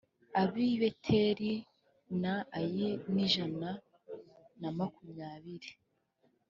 ab 0.41 0.53
i 0.67 0.69
beteli 0.81 1.53
na 2.21 2.33
ayi 2.59 2.89
ni 3.13 3.21
ijana 3.25 3.69
na 4.61 4.69
makumyabiri 4.77 5.71